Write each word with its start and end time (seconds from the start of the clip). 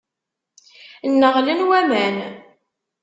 Nneɣlen 1.09 1.61
waman. 1.69 2.17